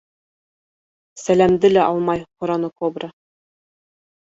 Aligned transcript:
—Сәләмде 1.25 1.71
лә 1.75 1.85
алмай 1.91 2.25
һораны 2.25 2.73
кобра. 2.83 3.13